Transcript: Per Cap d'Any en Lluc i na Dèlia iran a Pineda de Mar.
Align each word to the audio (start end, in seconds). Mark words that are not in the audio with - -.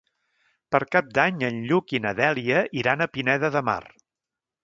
Per 0.75 0.79
Cap 0.95 1.11
d'Any 1.17 1.43
en 1.49 1.59
Lluc 1.71 1.93
i 1.97 2.01
na 2.07 2.15
Dèlia 2.21 2.63
iran 2.85 3.05
a 3.05 3.09
Pineda 3.17 3.55
de 3.57 3.65
Mar. 3.71 3.79